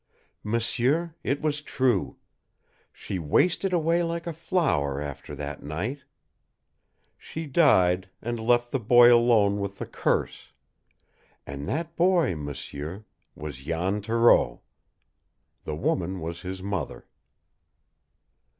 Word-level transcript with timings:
"M'sieur, 0.43 1.13
it 1.23 1.43
was 1.43 1.61
true. 1.61 2.17
She 2.91 3.19
wasted 3.19 3.71
away 3.71 4.01
like 4.01 4.25
a 4.25 4.33
flower 4.33 4.99
after 4.99 5.35
that 5.35 5.61
night. 5.61 6.05
She 7.19 7.45
died, 7.45 8.09
and 8.19 8.39
left 8.39 8.71
the 8.71 8.79
boy 8.79 9.13
alone 9.13 9.59
with 9.59 9.77
the 9.77 9.85
curse. 9.85 10.53
And 11.45 11.67
that 11.69 11.95
boy, 11.95 12.33
m'sieur, 12.35 13.05
was 13.35 13.57
Jan 13.57 14.01
Thoreau. 14.01 14.61
The 15.65 15.75
woman 15.75 16.19
was 16.19 16.41
his 16.41 16.63
mother." 16.63 17.05